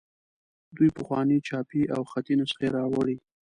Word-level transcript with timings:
دوی 0.75 0.89
پخوانۍ 0.97 1.39
چاپي 1.47 1.81
او 1.95 2.01
خطي 2.11 2.33
نسخې 2.39 2.67
راوړي. 2.77 3.15